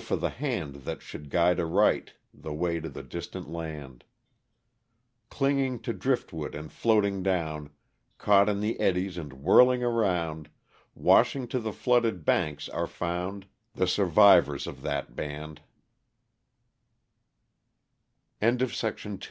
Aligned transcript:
for 0.00 0.16
the 0.16 0.28
hand 0.30 0.76
that 0.84 1.00
should 1.00 1.30
guide 1.30 1.58
aright 1.58 2.12
The 2.34 2.52
way 2.52 2.80
to 2.80 2.88
the 2.90 3.02
distant 3.02 3.48
land! 3.48 4.04
Clinging 5.30 5.78
to 5.80 5.94
driftwood 5.94 6.54
and 6.54 6.70
floating 6.70 7.22
down, 7.22 7.70
Caught 8.18 8.48
in 8.50 8.60
the 8.60 8.78
eddies 8.78 9.16
and 9.16 9.32
whirling 9.32 9.82
around, 9.82 10.50
Washed 10.94 11.48
to 11.48 11.58
the 11.60 11.72
flooded 11.72 12.26
banks 12.26 12.68
are 12.68 12.86
found 12.86 13.46
The 13.74 13.86
su 13.86 14.12